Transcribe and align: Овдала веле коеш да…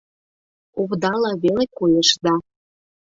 Овдала 0.81 1.31
веле 1.43 1.65
коеш 1.77 2.09
да… 2.23 2.33